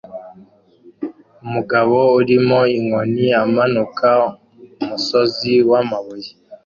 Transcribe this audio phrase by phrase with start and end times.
[1.43, 4.09] Umugabo urimo inkoni amanuka
[4.81, 6.29] umusozi wamabuye